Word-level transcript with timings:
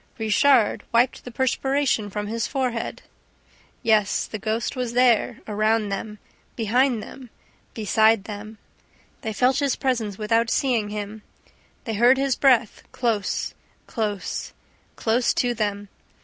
Richard 0.17 0.81
wiped 0.91 1.25
the 1.25 1.31
perspiration 1.31 2.09
from 2.09 2.25
his 2.25 2.47
forehead. 2.47 3.03
Yes, 3.83 4.25
the 4.25 4.39
ghost 4.39 4.75
was 4.75 4.93
there, 4.93 5.41
around 5.47 5.89
them, 5.89 6.17
behind 6.55 7.03
them, 7.03 7.29
beside 7.75 8.23
them; 8.23 8.57
they 9.21 9.31
felt 9.31 9.59
his 9.59 9.75
presence 9.75 10.17
without 10.17 10.49
seeing 10.49 10.89
him, 10.89 11.21
they 11.83 11.93
heard 11.93 12.17
his 12.17 12.35
breath, 12.35 12.81
close, 12.91 13.53
close, 13.85 14.53
close 14.95 15.35
to 15.35 15.53
them! 15.53 15.87